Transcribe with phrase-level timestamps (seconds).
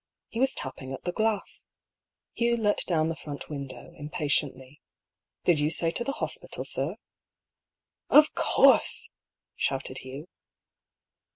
[0.29, 1.67] He was tapping at the glass.
[2.33, 4.81] Hugh let down a front win dow, impatiently."
[5.45, 6.95] Did you say to the hospital, sir?""
[8.19, 9.11] Of course!"
[9.55, 10.27] shouted Hugh.